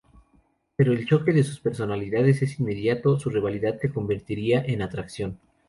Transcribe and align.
Pero 0.75 0.93
el 0.93 1.05
choque 1.05 1.31
de 1.31 1.43
sus 1.43 1.59
personalidades 1.59 2.41
es 2.41 2.59
inmediato, 2.59 3.19
su 3.19 3.29
rivalidad 3.29 3.79
se 3.79 3.93
convertirá 3.93 4.63
en 4.65 4.81
atracción. 4.81 5.39